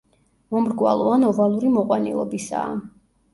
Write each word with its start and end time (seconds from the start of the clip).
მომრგვალო 0.53 1.11
ან 1.17 1.25
ოვალური 1.27 1.71
მოყვანილობისაა. 1.75 2.73